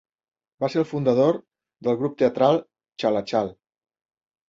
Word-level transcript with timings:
Va 0.63 0.69
ser 0.75 0.79
el 0.81 0.87
fundador 0.91 1.39
del 1.89 2.01
grup 2.01 2.19
teatral 2.25 2.61
"Chalachal". 3.01 3.57